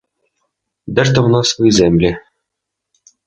Де 0.87 1.05
ж 1.05 1.13
там 1.15 1.25
у 1.25 1.27
нас 1.27 1.49
свої 1.49 1.71
землі? 1.71 2.17